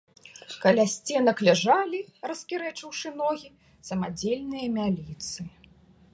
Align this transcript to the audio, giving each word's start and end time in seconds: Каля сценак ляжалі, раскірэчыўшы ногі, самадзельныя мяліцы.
Каля 0.61 0.85
сценак 0.93 1.43
ляжалі, 1.47 2.01
раскірэчыўшы 2.31 3.07
ногі, 3.21 3.53
самадзельныя 3.91 4.67
мяліцы. 4.81 5.39